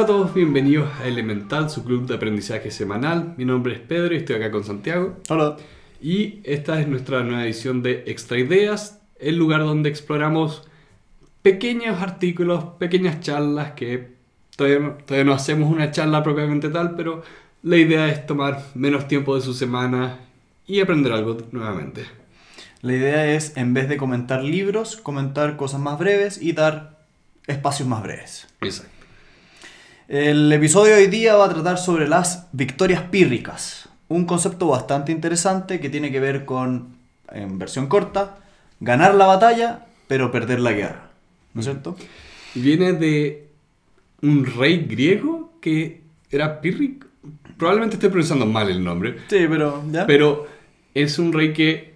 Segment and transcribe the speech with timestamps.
[0.00, 3.34] Hola a todos, bienvenidos a Elemental, su club de aprendizaje semanal.
[3.36, 5.18] Mi nombre es Pedro y estoy acá con Santiago.
[5.28, 5.58] Hola.
[6.00, 10.66] Y esta es nuestra nueva edición de Extra Ideas, el lugar donde exploramos
[11.42, 14.14] pequeños artículos, pequeñas charlas que
[14.56, 17.22] todavía no, todavía no hacemos una charla propiamente tal, pero
[17.62, 20.20] la idea es tomar menos tiempo de su semana
[20.66, 22.06] y aprender algo nuevamente.
[22.80, 27.04] La idea es, en vez de comentar libros, comentar cosas más breves y dar
[27.46, 28.48] espacios más breves.
[28.62, 28.99] Exacto.
[30.10, 33.88] El episodio de hoy día va a tratar sobre las victorias pírricas.
[34.08, 36.96] Un concepto bastante interesante que tiene que ver con,
[37.30, 38.38] en versión corta,
[38.80, 41.12] ganar la batalla pero perder la guerra.
[41.54, 41.94] ¿No es cierto?
[42.56, 43.50] Viene de
[44.22, 47.06] un rey griego que era Pyrrhic.
[47.56, 49.18] Probablemente estoy pronunciando mal el nombre.
[49.28, 50.08] Sí, pero ya.
[50.08, 50.48] Pero
[50.92, 51.94] es un rey que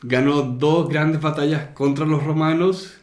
[0.00, 2.94] ganó dos grandes batallas contra los romanos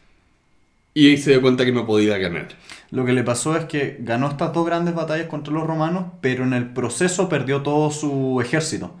[0.94, 2.48] y ahí se dio cuenta que no podía ganar.
[2.90, 6.44] Lo que le pasó es que ganó estas dos grandes batallas contra los romanos, pero
[6.44, 8.94] en el proceso perdió todo su ejército.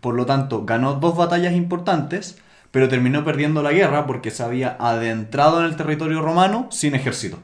[0.00, 2.38] Por lo tanto, ganó dos batallas importantes,
[2.70, 7.38] pero terminó perdiendo la guerra porque se había adentrado en el territorio romano sin ejército.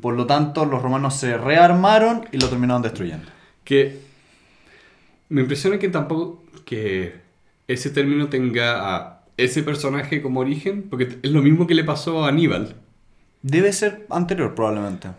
[0.00, 3.26] Por lo tanto, los romanos se rearmaron y lo terminaron destruyendo.
[3.62, 4.00] Que
[5.28, 7.20] me impresiona que tampoco que
[7.68, 12.24] ese término tenga a ese personaje como origen, porque es lo mismo que le pasó
[12.24, 12.76] a Aníbal.
[13.44, 15.10] Debe ser anterior, probablemente.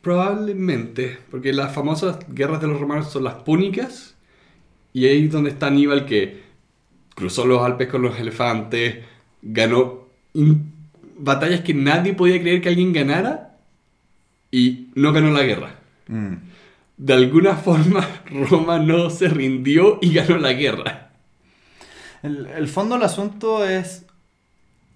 [0.00, 4.14] Probablemente, porque las famosas guerras de los romanos son las púnicas,
[4.94, 6.42] y ahí es donde está Aníbal que
[7.14, 9.04] cruzó los Alpes con los elefantes,
[9.42, 10.06] ganó
[11.18, 13.58] batallas que nadie podía creer que alguien ganara,
[14.50, 15.74] y no ganó la guerra.
[16.08, 16.34] Mm.
[16.96, 18.08] De alguna forma
[18.48, 21.10] Roma no se rindió y ganó la guerra.
[22.22, 24.06] El, el fondo del asunto es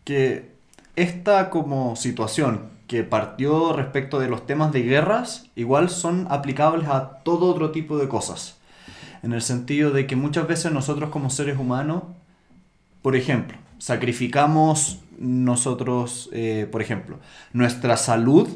[0.03, 0.60] que
[0.97, 7.21] esta como situación que partió respecto de los temas de guerras, igual son aplicables a
[7.23, 8.59] todo otro tipo de cosas.
[9.23, 12.03] En el sentido de que muchas veces nosotros como seres humanos,
[13.01, 17.21] por ejemplo, sacrificamos nosotros, eh, por ejemplo,
[17.53, 18.49] nuestra salud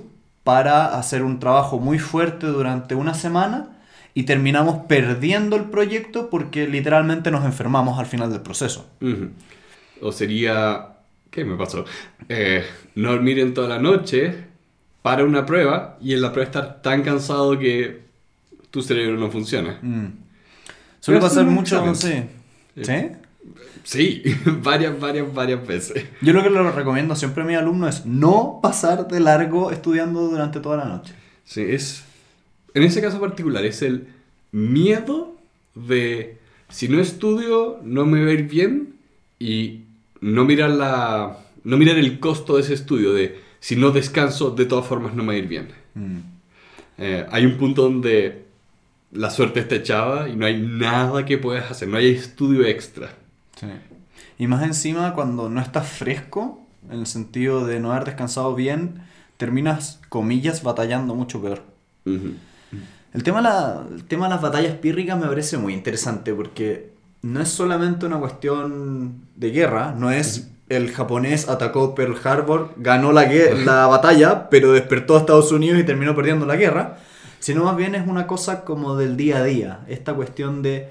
[0.42, 3.78] para hacer un trabajo muy fuerte durante una semana
[4.14, 8.90] y terminamos perdiendo el proyecto porque literalmente nos enfermamos al final del proceso.
[10.00, 10.93] O sería...
[11.34, 11.84] ¿Qué me pasó?
[12.28, 12.64] Eh,
[12.94, 14.36] no dormir en toda la noche
[15.02, 18.02] para una prueba y en la prueba estar tan cansado que
[18.70, 19.80] tu cerebro no funciona.
[19.82, 20.06] Mm.
[21.00, 22.28] Suele pasar es un mucho, examen.
[22.76, 22.84] sí.
[22.84, 23.08] ¿Sí?
[23.82, 24.22] Sí,
[24.62, 26.06] varias, varias, varias veces.
[26.20, 30.28] Yo lo que le recomiendo siempre a mis alumnos es no pasar de largo estudiando
[30.28, 31.14] durante toda la noche.
[31.44, 32.04] Sí, es...
[32.74, 34.06] En ese caso particular es el
[34.52, 35.34] miedo
[35.74, 38.94] de si no estudio no me va a ir bien
[39.40, 39.83] y
[40.32, 44.64] no mirar la no mirar el costo de ese estudio de si no descanso de
[44.66, 45.68] todas formas no me va a ir bien.
[45.94, 46.18] Mm.
[46.98, 48.44] Eh, hay un punto donde
[49.12, 53.10] la suerte está echada y no hay nada que puedas hacer, no hay estudio extra.
[53.58, 53.66] Sí.
[54.38, 56.60] Y más encima cuando no estás fresco,
[56.90, 59.02] en el sentido de no haber descansado bien,
[59.36, 61.62] terminas, comillas, batallando mucho peor.
[62.06, 66.90] El tema, la- el tema de las batallas pírricas me parece muy interesante porque
[67.24, 73.12] no es solamente una cuestión de guerra, no es el japonés atacó Pearl Harbor, ganó
[73.12, 73.26] la,
[73.64, 76.98] la batalla, pero despertó a Estados Unidos y terminó perdiendo la guerra,
[77.40, 80.90] sino más bien es una cosa como del día a día, esta cuestión de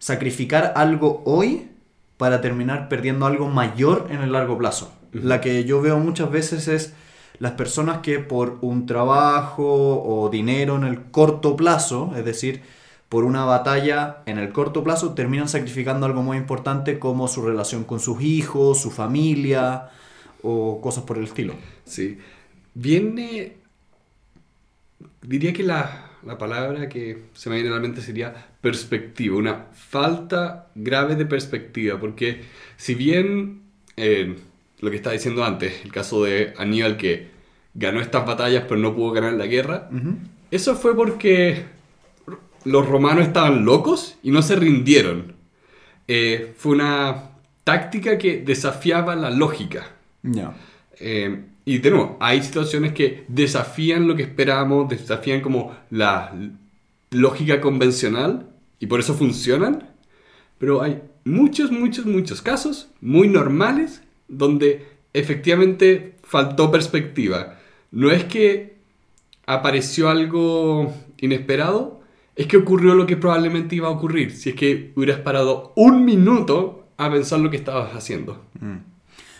[0.00, 1.68] sacrificar algo hoy
[2.16, 4.92] para terminar perdiendo algo mayor en el largo plazo.
[5.12, 6.92] La que yo veo muchas veces es
[7.38, 12.62] las personas que por un trabajo o dinero en el corto plazo, es decir,
[13.08, 17.84] por una batalla en el corto plazo, terminan sacrificando algo muy importante como su relación
[17.84, 19.88] con sus hijos, su familia
[20.42, 21.54] o cosas por el estilo.
[21.84, 22.18] Sí.
[22.74, 23.54] Viene.
[25.22, 29.66] Diría que la, la palabra que se me viene a la mente sería perspectiva, una
[29.72, 32.42] falta grave de perspectiva, porque
[32.76, 33.62] si bien
[33.96, 34.36] eh,
[34.80, 37.28] lo que estaba diciendo antes, el caso de Aníbal que
[37.74, 39.88] ganó estas batallas pero no pudo ganar la guerra,
[40.50, 41.64] eso fue porque
[42.64, 45.34] los romanos estaban locos y no se rindieron.
[46.06, 47.30] Eh, fue una
[47.64, 49.90] táctica que desafiaba la lógica.
[50.22, 50.54] Ya.
[51.00, 56.32] Eh, y de nuevo, hay situaciones que desafían lo que esperábamos, desafían como la
[57.10, 59.90] lógica convencional y por eso funcionan.
[60.58, 67.58] Pero hay muchos, muchos, muchos casos muy normales donde efectivamente faltó perspectiva.
[67.90, 68.76] No es que
[69.46, 71.97] apareció algo inesperado,
[72.38, 74.30] es que ocurrió lo que probablemente iba a ocurrir.
[74.30, 78.44] Si es que hubieras parado un minuto a pensar lo que estabas haciendo.
[78.60, 78.76] Mm.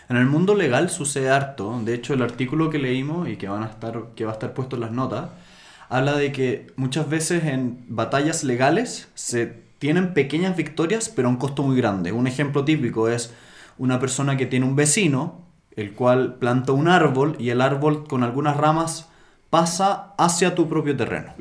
[0.09, 1.81] En el mundo legal sucede harto.
[1.85, 4.53] De hecho, el artículo que leímos y que, van a estar, que va a estar
[4.53, 5.31] puesto en las notas,
[5.89, 9.47] habla de que muchas veces en batallas legales se
[9.79, 12.11] tienen pequeñas victorias, pero a un costo muy grande.
[12.11, 13.33] Un ejemplo típico es
[13.79, 15.43] una persona que tiene un vecino,
[15.77, 19.09] el cual planta un árbol y el árbol con algunas ramas
[19.51, 21.35] pasa hacia tu propio terreno.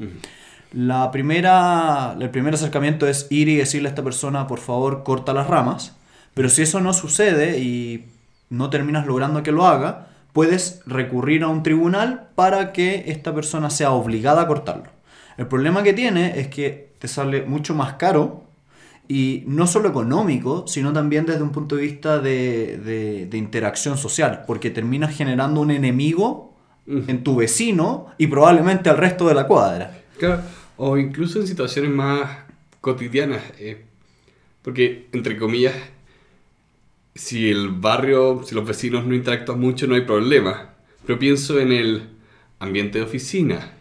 [0.77, 5.33] La primera, el primer acercamiento es ir y decirle a esta persona, por favor, corta
[5.33, 5.95] las ramas.
[6.35, 8.05] Pero si eso no sucede y
[8.51, 13.71] no terminas logrando que lo haga, puedes recurrir a un tribunal para que esta persona
[13.71, 14.91] sea obligada a cortarlo.
[15.37, 18.43] El problema que tiene es que te sale mucho más caro
[19.07, 24.43] y no solo económico, sino también desde un punto de vista de, de, interacción social,
[24.45, 26.53] porque terminas generando un enemigo
[26.85, 30.03] en tu vecino y probablemente al resto de la cuadra.
[30.19, 30.41] Claro,
[30.77, 32.45] o incluso en situaciones más
[32.81, 33.83] cotidianas, eh,
[34.61, 35.75] porque, entre comillas,
[37.15, 40.73] si el barrio, si los vecinos no interactúan mucho, no hay problema.
[41.05, 42.09] Pero pienso en el
[42.59, 43.73] ambiente de oficina,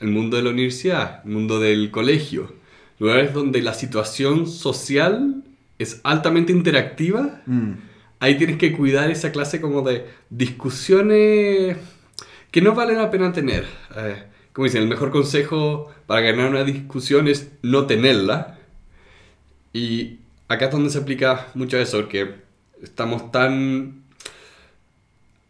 [0.00, 2.58] el mundo de la universidad, el mundo del colegio
[2.98, 5.42] lugares donde la situación social
[5.78, 7.72] es altamente interactiva, mm.
[8.20, 11.76] ahí tienes que cuidar esa clase como de discusiones
[12.50, 13.66] que no valen la pena tener.
[13.96, 14.24] Eh,
[14.58, 18.58] como dicen, el mejor consejo para ganar una discusión es no tenerla.
[19.72, 20.18] Y
[20.48, 22.34] acá es donde se aplica mucho eso, porque
[22.82, 24.02] estamos tan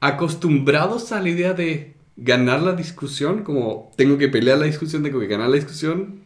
[0.00, 5.20] acostumbrados a la idea de ganar la discusión, como tengo que pelear la discusión, tengo
[5.20, 6.20] que ganar la discusión,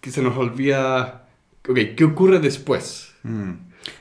[0.00, 1.26] que se nos olvida,
[1.68, 3.14] ok, ¿qué ocurre después?
[3.24, 3.54] Mm.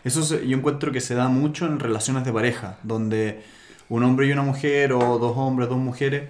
[0.03, 3.41] Eso yo encuentro que se da mucho en relaciones de pareja, donde
[3.89, 6.29] un hombre y una mujer, o dos hombres, dos mujeres,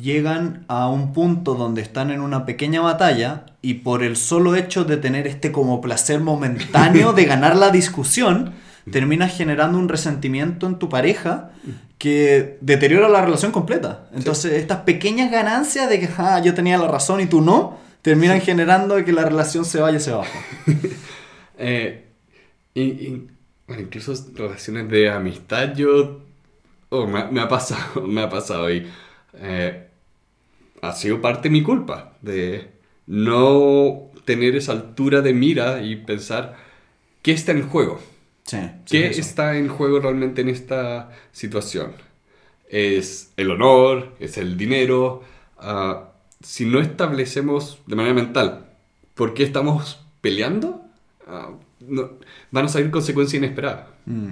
[0.00, 4.84] llegan a un punto donde están en una pequeña batalla y por el solo hecho
[4.84, 8.54] de tener este como placer momentáneo de ganar la discusión,
[8.90, 11.50] terminas generando un resentimiento en tu pareja
[11.98, 14.06] que deteriora la relación completa.
[14.14, 18.40] Entonces, estas pequeñas ganancias de que ah, yo tenía la razón y tú no, terminan
[18.40, 20.38] generando que la relación se vaya hacia abajo.
[21.58, 22.04] eh,
[22.74, 26.20] incluso relaciones de amistad, yo.
[26.88, 28.86] Oh, me, ha pasado, me ha pasado y.
[29.38, 29.88] Eh,
[30.82, 32.70] ha sido parte de mi culpa de
[33.06, 36.56] no tener esa altura de mira y pensar
[37.22, 38.00] qué está en juego.
[38.44, 41.92] Sí, ¿Qué está en juego realmente en esta situación?
[42.68, 44.14] ¿Es el honor?
[44.20, 45.22] ¿Es el dinero?
[45.58, 46.06] Uh,
[46.42, 48.66] si no establecemos de manera mental
[49.14, 50.84] por qué estamos peleando,
[51.26, 51.50] ah,
[52.50, 53.86] van a salir consecuencias inesperadas.
[54.04, 54.30] Mm.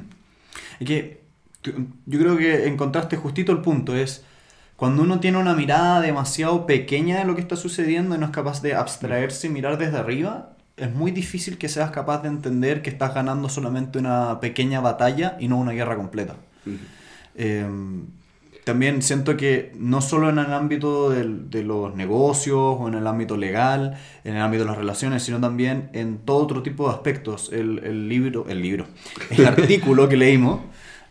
[0.84, 1.24] que
[1.62, 4.24] yo creo que encontraste justito el punto, es
[4.76, 8.32] cuando uno tiene una mirada demasiado pequeña de lo que está sucediendo y no es
[8.32, 12.82] capaz de abstraerse y mirar desde arriba, es muy difícil que seas capaz de entender
[12.82, 16.36] que estás ganando solamente una pequeña batalla y no una guerra completa
[18.64, 23.36] también siento que no solo en el ámbito de los negocios o en el ámbito
[23.36, 27.50] legal, en el ámbito de las relaciones, sino también en todo otro tipo de aspectos.
[27.52, 28.86] El, libro, el libro,
[29.30, 30.60] el artículo que leímos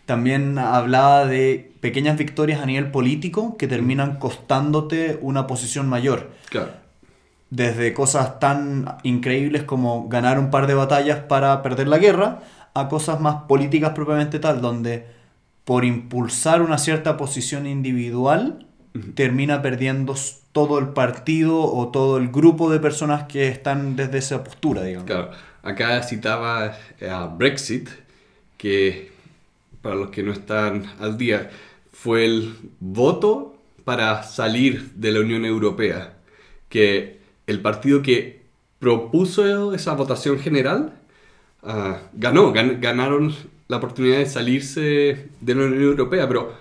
[0.06, 6.32] también hablaba de pequeñas victorias a nivel político que terminan costándote una posición mayor.
[6.50, 6.72] Claro.
[7.50, 12.40] Desde cosas tan increíbles como ganar un par de batallas para perder la guerra,
[12.74, 15.06] a cosas más políticas propiamente tal, donde
[15.64, 18.66] por impulsar una cierta posición individual,
[19.16, 20.16] termina perdiendo
[20.52, 25.08] todo el partido o todo el grupo de personas que están desde esa postura, digamos.
[25.08, 25.32] Claro,
[25.64, 26.74] acá citaba
[27.10, 27.90] a Brexit,
[28.58, 29.13] que
[29.84, 31.52] para los que no están al día,
[31.92, 36.18] fue el voto para salir de la Unión Europea,
[36.70, 38.42] que el partido que
[38.80, 40.94] propuso esa votación general
[41.62, 43.36] ah, ganó, ganaron
[43.68, 46.54] la oportunidad de salirse de la Unión Europea, pero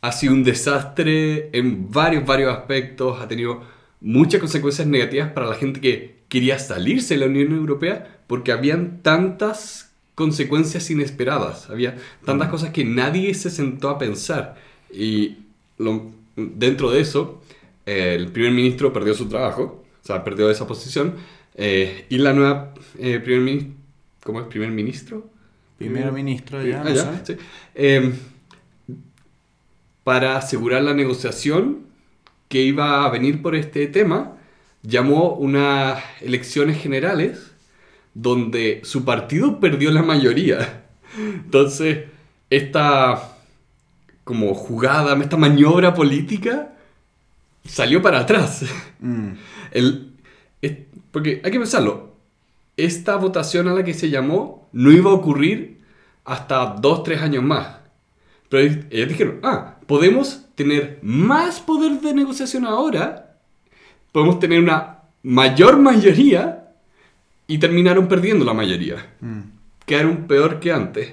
[0.00, 3.62] ha sido un desastre en varios, varios aspectos, ha tenido
[4.00, 9.02] muchas consecuencias negativas para la gente que quería salirse de la Unión Europea porque habían
[9.02, 14.56] tantas consecuencias inesperadas, había tantas cosas que nadie se sentó a pensar.
[14.92, 15.38] Y
[16.36, 17.42] dentro de eso
[17.86, 21.14] el primer ministro perdió su trabajo, o sea, perdió esa posición
[21.54, 23.74] eh, y la nueva eh, primer ministro,
[24.22, 24.46] ¿cómo es?
[24.46, 25.30] Primer ministro,
[25.78, 27.22] Primer ministro, ya, ah,
[27.74, 28.14] em,
[30.04, 31.80] para asegurar la negociación
[32.48, 34.36] que iba a venir por este tema,
[34.82, 37.53] llamó unas elecciones generales
[38.14, 40.84] donde su partido perdió la mayoría.
[41.18, 42.06] Entonces,
[42.50, 43.30] esta
[44.24, 46.72] como jugada, esta maniobra política
[47.64, 48.64] salió para atrás.
[49.00, 49.32] Mm.
[49.72, 50.12] El,
[51.10, 52.14] porque hay que pensarlo,
[52.76, 55.82] esta votación a la que se llamó no iba a ocurrir
[56.24, 57.78] hasta dos, tres años más.
[58.48, 63.24] Pero ellos dijeron, ah, podemos tener más poder de negociación ahora
[64.14, 66.63] podemos tener una mayor mayoría
[67.46, 69.14] y terminaron perdiendo la mayoría.
[69.20, 69.40] Mm.
[69.86, 71.12] Quedaron peor que antes.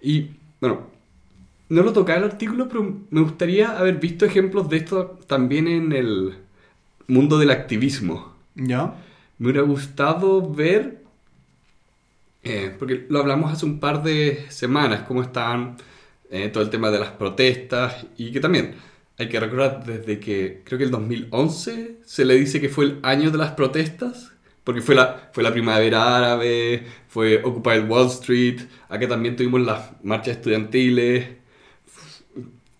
[0.00, 0.30] Y
[0.60, 0.88] bueno,
[1.68, 5.92] no lo tocaba el artículo, pero me gustaría haber visto ejemplos de esto también en
[5.92, 6.34] el
[7.08, 8.34] mundo del activismo.
[8.54, 8.94] ¿Ya?
[9.38, 11.02] Me hubiera gustado ver,
[12.42, 15.76] eh, porque lo hablamos hace un par de semanas, cómo estaban
[16.30, 18.74] eh, todo el tema de las protestas y que también
[19.18, 22.98] hay que recordar desde que creo que el 2011 se le dice que fue el
[23.02, 24.32] año de las protestas,
[24.66, 29.92] porque fue la, fue la primavera árabe, fue Occupy Wall Street, acá también tuvimos las
[30.02, 31.24] marchas estudiantiles,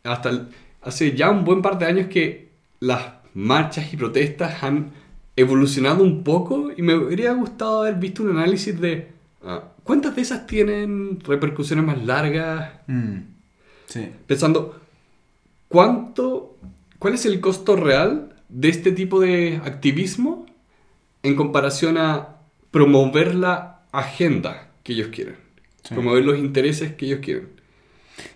[0.02, 0.48] hasta el-
[0.82, 2.48] hace ya un buen par de años que
[2.80, 3.02] las
[3.34, 4.90] marchas y protestas han
[5.36, 9.12] evolucionado un poco y me habría gustado haber visto un análisis de
[9.44, 13.18] ah, cuántas de esas tienen repercusiones más largas, Mm.
[13.86, 14.08] Sí.
[14.26, 14.80] pensando
[15.68, 16.56] cuánto,
[16.98, 20.46] cuál es el costo real de este tipo de activismo
[21.26, 22.36] en comparación a
[22.70, 25.36] promover la agenda que ellos quieren,
[25.82, 25.94] Sí.
[25.94, 27.48] promover los intereses que ellos quieren.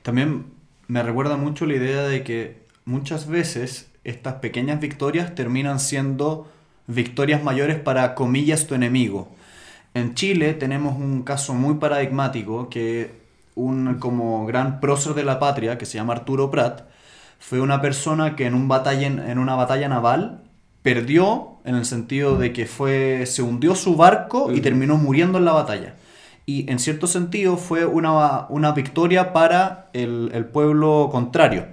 [0.03, 0.47] También
[0.89, 6.51] me recuerda mucho la idea de que muchas veces estas pequeñas victorias terminan siendo
[6.87, 9.29] victorias mayores para comillas tu enemigo.
[9.95, 13.11] En Chile tenemos un caso muy paradigmático que
[13.55, 16.83] un como gran prócer de la patria que se llama Arturo Prat
[17.39, 20.40] fue una persona que en, un batalla, en una batalla naval
[20.83, 25.45] perdió en el sentido de que fue se hundió su barco y terminó muriendo en
[25.45, 25.95] la batalla.
[26.47, 31.67] Y en cierto sentido fue una, una victoria para el, el pueblo contrario.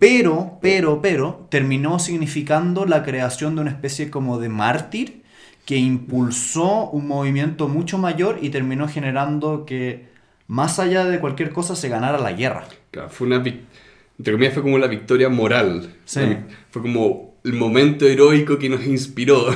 [0.00, 5.22] Pero, pero, pero, terminó significando la creación de una especie como de mártir
[5.64, 10.08] que impulsó un movimiento mucho mayor y terminó generando que
[10.48, 12.64] más allá de cualquier cosa se ganara la guerra.
[12.90, 15.94] Claro, fue una, entre comillas, fue como la victoria moral.
[16.04, 16.38] Sí.
[16.70, 19.46] Fue como el momento heroico que nos inspiró.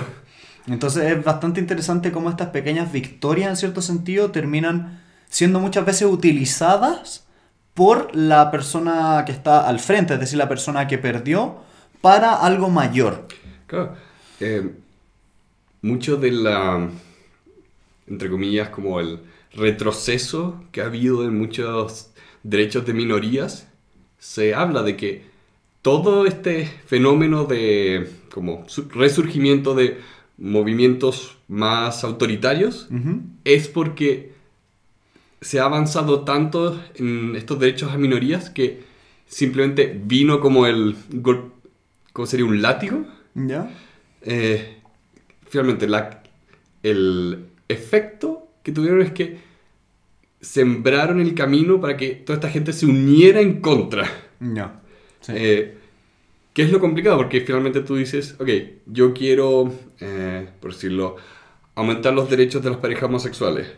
[0.66, 6.08] Entonces es bastante interesante cómo estas pequeñas victorias, en cierto sentido, terminan siendo muchas veces
[6.08, 7.26] utilizadas
[7.74, 11.56] por la persona que está al frente, es decir, la persona que perdió,
[12.00, 13.26] para algo mayor.
[13.66, 13.94] Claro,
[14.40, 14.70] eh,
[15.82, 16.88] mucho de la,
[18.06, 19.20] entre comillas, como el
[19.52, 22.10] retroceso que ha habido en muchos
[22.42, 23.66] derechos de minorías,
[24.18, 25.32] se habla de que
[25.82, 29.98] todo este fenómeno de como su- resurgimiento de
[30.38, 32.88] movimientos más autoritarios
[33.44, 34.32] es porque
[35.40, 38.84] se ha avanzado tanto en estos derechos a minorías que
[39.26, 40.96] simplemente vino como el
[42.12, 42.46] ¿cómo sería?
[42.46, 43.70] un látigo ¿Ya?
[44.22, 44.76] eh,
[45.48, 46.22] finalmente la-
[46.82, 49.38] el efecto que tuvieron es que
[50.40, 54.10] sembraron el camino para que toda esta gente se uniera en contra.
[54.40, 54.81] Ya.
[55.22, 55.32] Sí.
[55.36, 55.78] Eh,
[56.54, 57.16] ¿Qué es lo complicado?
[57.18, 58.48] Porque finalmente tú dices, ok,
[58.86, 61.16] yo quiero, eh, por decirlo,
[61.74, 63.68] aumentar los derechos de las parejas homosexuales.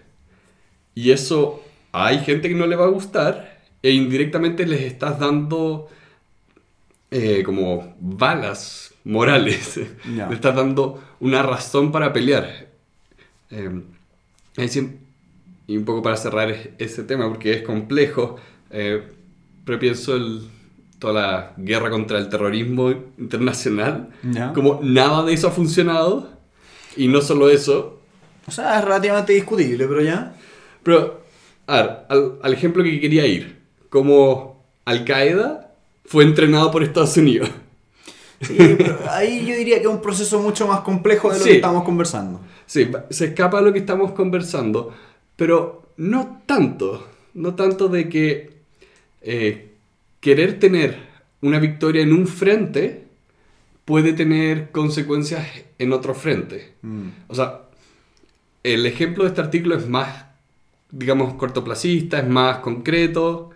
[0.95, 5.89] Y eso hay gente que no le va a gustar e indirectamente les estás dando
[7.11, 9.81] eh, como balas morales.
[10.17, 10.29] Ya.
[10.29, 12.69] Le estás dando una razón para pelear.
[13.51, 13.83] Eh,
[14.57, 14.77] es
[15.67, 18.37] y un poco para cerrar es- ese tema, porque es complejo,
[18.71, 19.03] eh,
[19.65, 20.43] pero pienso el,
[20.99, 24.53] toda la guerra contra el terrorismo internacional, Ya.
[24.53, 26.29] como nada de eso ha funcionado,
[26.97, 28.01] y no solo eso,
[28.47, 30.35] O sea, es relativamente discutible, pero ya.
[30.83, 31.21] pero
[31.67, 33.59] a ver, al, al ejemplo que quería ir,
[33.89, 35.73] como Al Qaeda
[36.05, 37.49] fue entrenado por Estados Unidos.
[38.43, 41.51] Sí, pero ahí yo diría que es un proceso mucho más complejo de lo Sí.
[41.51, 42.41] que estamos conversando.
[42.67, 44.93] Sí, se escapa de lo que estamos conversando,
[45.37, 48.51] pero no tanto, no tanto de que
[49.23, 49.71] eh,
[50.25, 50.97] querer tener
[51.43, 53.05] una victoria en un frente
[53.85, 55.47] puede tener consecuencias
[55.79, 56.73] en otro frente.
[56.81, 57.09] Mm.
[57.29, 57.65] O sea,
[58.63, 60.25] el ejemplo de este artículo es más,
[60.91, 63.51] digamos, cortoplacista, es más concreto.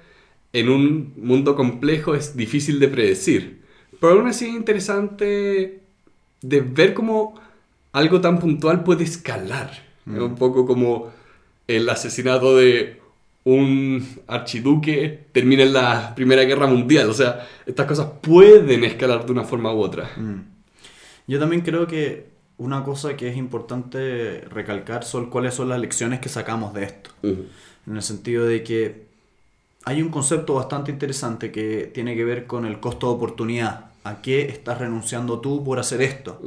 [0.52, 3.62] En un mundo complejo es difícil de predecir.
[3.98, 5.80] Pero aún así es interesante
[6.42, 7.40] de ver cómo
[7.92, 9.70] algo tan puntual puede escalar.
[10.06, 11.10] Es un poco como
[11.66, 13.00] el asesinato de
[13.44, 17.08] un archiduque termina en la Primera Guerra Mundial.
[17.08, 20.10] O sea, estas cosas pueden escalar de una forma u otra.
[20.16, 20.40] Mm.
[21.26, 22.26] Yo también creo que
[22.58, 27.10] una cosa que es importante recalcar son cuáles son las lecciones que sacamos de esto.
[27.22, 29.06] En el sentido de que
[29.84, 33.86] hay un concepto bastante interesante que tiene que ver con el costo de oportunidad.
[34.04, 36.40] ¿A qué estás renunciando tú por hacer esto?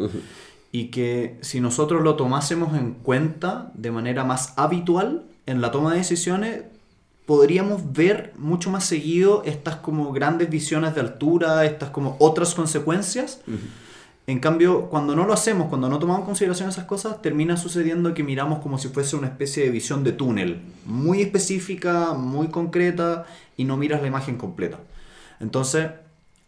[0.71, 5.91] Y que si nosotros lo tomásemos en cuenta de manera más habitual en la toma
[5.91, 6.63] de decisiones,
[7.25, 13.41] podríamos ver mucho más seguido estas como grandes visiones de altura, estas como otras consecuencias.
[14.27, 18.13] En cambio, cuando no lo hacemos, cuando no tomamos en consideración esas cosas, termina sucediendo
[18.13, 23.25] que miramos como si fuese una especie de visión de túnel, muy específica, muy concreta,
[23.57, 24.79] y no miras la imagen completa.
[25.39, 25.89] Entonces,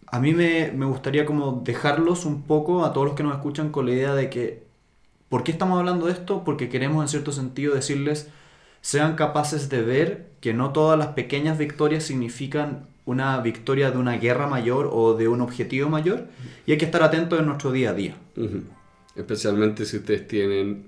[0.08, 3.70] a mí me, me gustaría como dejarlos un poco a todos los que nos escuchan
[3.72, 4.64] con la idea de que,
[5.28, 6.44] ¿por qué estamos hablando de esto?
[6.44, 8.30] Porque queremos en cierto sentido decirles,
[8.84, 14.18] sean capaces de ver que no todas las pequeñas victorias significan una victoria de una
[14.18, 16.28] guerra mayor o de un objetivo mayor
[16.66, 18.16] y hay que estar atentos en nuestro día a día.
[19.16, 20.88] Especialmente si ustedes tienen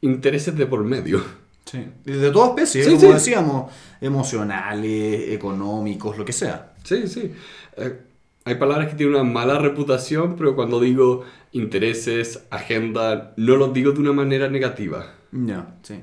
[0.00, 1.22] intereses de por medio.
[1.64, 1.86] Sí.
[2.04, 3.06] De toda especie, Sí, como sí.
[3.06, 6.74] decíamos, emocionales, económicos, lo que sea.
[6.82, 7.32] Sí, sí.
[7.76, 8.00] Eh,
[8.44, 13.92] hay palabras que tienen una mala reputación, pero cuando digo intereses, agenda, no los digo
[13.92, 15.06] de una manera negativa.
[15.32, 16.00] Ya, sí.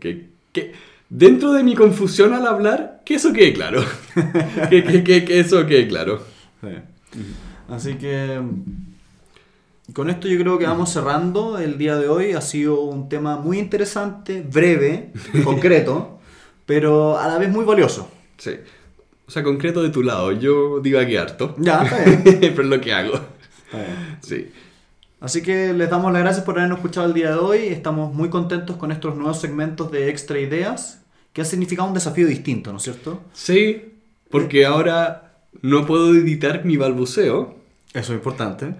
[0.00, 0.72] Que, que
[1.08, 3.84] dentro de mi confusión al hablar, que eso quede claro.
[4.70, 6.22] que, que- que- que eso quede claro.
[7.68, 8.40] Así que
[9.92, 12.32] con esto yo creo que vamos cerrando el día de hoy.
[12.32, 15.10] Ha sido un tema muy interesante, breve,
[15.44, 16.20] concreto,
[16.66, 18.10] pero a la vez muy valioso.
[18.38, 18.52] Sí.
[19.26, 21.54] O sea, concreto de tu lado, yo digo aquí harto.
[21.58, 22.22] Ya, está bien.
[22.40, 23.14] pero es lo que hago.
[23.14, 24.18] Está bien.
[24.22, 24.48] Sí.
[25.22, 27.58] Así que les damos las gracias por habernos escuchado el día de hoy.
[27.68, 31.00] Estamos muy contentos con estos nuevos segmentos de Extra Ideas,
[31.32, 33.22] que han significado un desafío distinto, ¿no es cierto?
[33.32, 33.92] Sí,
[34.30, 37.54] porque ahora no puedo editar mi balbuceo.
[37.94, 38.74] Eso es importante.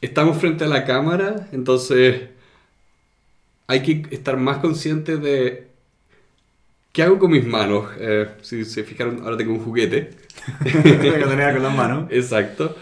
[0.00, 2.22] Estamos frente a la cámara, entonces
[3.68, 5.68] hay que estar más consciente de
[6.90, 7.86] qué hago con mis manos.
[8.00, 10.10] Eh, si se fijaron, ahora tengo un juguete.
[10.64, 12.08] que tener con las manos.
[12.10, 12.74] Exacto.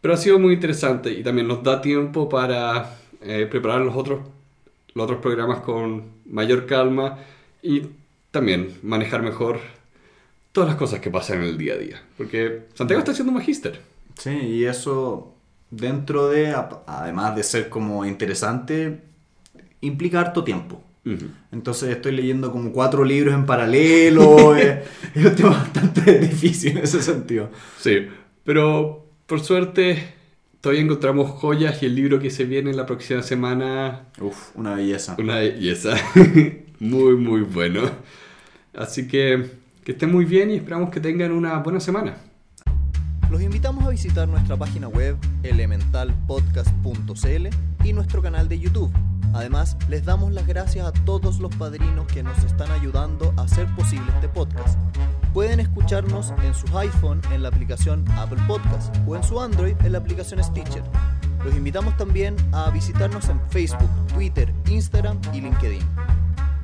[0.00, 4.20] Pero ha sido muy interesante y también nos da tiempo para eh, preparar los otros,
[4.94, 7.18] los otros programas con mayor calma
[7.62, 7.82] y
[8.30, 9.58] también manejar mejor
[10.52, 12.02] todas las cosas que pasan en el día a día.
[12.16, 13.80] Porque Santiago está haciendo un magíster.
[14.16, 15.34] Sí, y eso
[15.70, 16.54] dentro de,
[16.86, 19.00] además de ser como interesante,
[19.80, 20.82] implica harto tiempo.
[21.50, 24.54] Entonces estoy leyendo como cuatro libros en paralelo.
[24.58, 24.84] eh,
[25.14, 27.50] es un tema bastante difícil en ese sentido.
[27.78, 28.08] Sí,
[28.44, 30.14] pero por suerte
[30.60, 35.14] todavía encontramos joyas y el libro que se viene la próxima semana, Uf, una belleza.
[35.18, 35.94] una belleza.
[36.80, 37.82] muy, muy bueno.
[38.74, 39.50] Así que
[39.84, 42.16] que estén muy bien y esperamos que tengan una buena semana.
[43.30, 47.46] Los invitamos a visitar nuestra página web elementalpodcast.cl
[47.84, 48.90] y nuestro canal de YouTube.
[49.34, 53.66] Además, les damos las gracias a todos los padrinos que nos están ayudando a hacer
[53.74, 54.78] posible este podcast.
[55.32, 59.92] Pueden escucharnos en sus iPhone en la aplicación Apple Podcast o en su Android en
[59.92, 60.82] la aplicación Stitcher.
[61.44, 65.82] Los invitamos también a visitarnos en Facebook, Twitter, Instagram y LinkedIn.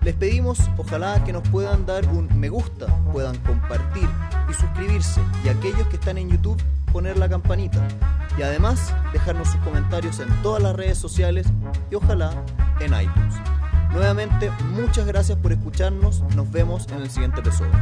[0.02, 4.08] Les pedimos ojalá que nos puedan dar un me gusta, puedan compartir
[4.50, 6.60] y suscribirse y aquellos que están en YouTube
[6.92, 7.86] poner la campanita
[8.38, 11.46] y además dejarnos sus comentarios en todas las redes sociales
[11.90, 12.32] y ojalá
[12.80, 13.34] en iTunes.
[13.92, 17.72] Nuevamente muchas gracias por escucharnos, nos vemos en el siguiente episodio.